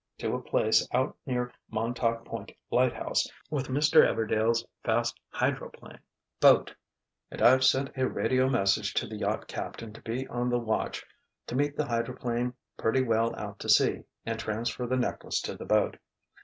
[0.17, 3.97] —to a place out near Montauk Point lighthouse, with Mr.
[4.03, 5.99] Everdail's fast hydroplane
[6.39, 6.73] boat
[7.29, 11.05] and I've sent a radio message to the yacht captain to be on the watch
[11.45, 15.65] to meet the hydroplane pretty well out to sea, and transfer the necklace to the
[15.65, 15.97] boat.